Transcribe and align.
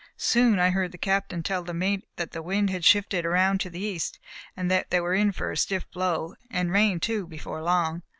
Soon 0.17 0.57
I 0.57 0.71
heard 0.71 0.91
the 0.91 0.97
Captain 0.97 1.43
tell 1.43 1.61
the 1.61 1.75
mate 1.75 2.03
that 2.15 2.31
the 2.31 2.41
wind 2.41 2.71
had 2.71 2.83
shifted 2.83 3.23
around 3.23 3.51
into 3.61 3.69
the 3.69 3.81
east, 3.81 4.17
and 4.57 4.71
that 4.71 4.89
they 4.89 4.99
were 4.99 5.13
in 5.13 5.31
for 5.31 5.51
a 5.51 5.55
stiff 5.55 5.85
blow, 5.91 6.33
and 6.49 6.71
rain, 6.71 6.99
too, 6.99 7.27
before 7.27 7.61
long. 7.61 8.01